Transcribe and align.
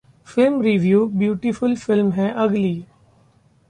Film 0.27 0.55
Review: 0.61 1.03
beautiful 1.11 1.75
फिल्म 1.75 2.11
है 2.11 2.33
'Ugly' 2.35 2.83